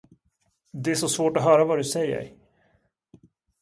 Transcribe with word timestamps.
Det 0.71 0.91
är 0.91 0.95
så 0.95 1.09
svårt 1.09 1.37
att 1.37 1.43
höra 1.43 1.65
vad 1.65 1.79
du 1.79 1.83
säger. 1.83 2.33